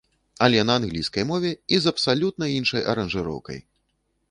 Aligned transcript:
Але 0.45 0.61
на 0.69 0.77
англійскай 0.81 1.25
мове 1.33 1.51
і 1.77 1.79
з 1.85 1.93
абсалютна 1.93 2.51
іншай 2.57 2.87
аранжыроўкай! 2.95 3.57